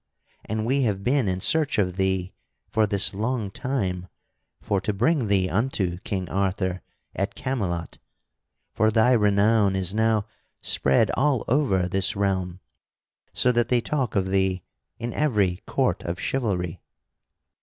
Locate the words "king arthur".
5.99-6.81